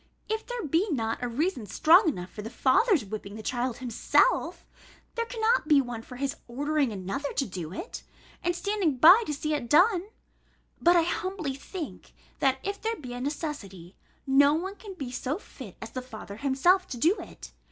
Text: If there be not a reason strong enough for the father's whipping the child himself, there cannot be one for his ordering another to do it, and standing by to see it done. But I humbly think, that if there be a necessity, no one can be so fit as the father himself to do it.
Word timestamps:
If 0.27 0.47
there 0.47 0.65
be 0.65 0.89
not 0.89 1.21
a 1.21 1.27
reason 1.29 1.67
strong 1.67 2.09
enough 2.09 2.31
for 2.31 2.41
the 2.41 2.49
father's 2.49 3.05
whipping 3.05 3.35
the 3.35 3.43
child 3.43 3.77
himself, 3.77 4.65
there 5.13 5.27
cannot 5.27 5.67
be 5.67 5.79
one 5.79 6.01
for 6.01 6.15
his 6.15 6.37
ordering 6.47 6.91
another 6.91 7.31
to 7.33 7.45
do 7.45 7.71
it, 7.71 8.01
and 8.41 8.55
standing 8.55 8.97
by 8.97 9.21
to 9.27 9.31
see 9.35 9.53
it 9.53 9.69
done. 9.69 10.07
But 10.81 10.95
I 10.95 11.03
humbly 11.03 11.53
think, 11.53 12.13
that 12.39 12.57
if 12.63 12.81
there 12.81 12.95
be 12.95 13.13
a 13.13 13.21
necessity, 13.21 13.95
no 14.25 14.55
one 14.55 14.73
can 14.75 14.95
be 14.95 15.11
so 15.11 15.37
fit 15.37 15.77
as 15.79 15.91
the 15.91 16.01
father 16.01 16.37
himself 16.37 16.87
to 16.87 16.97
do 16.97 17.17
it. 17.19 17.51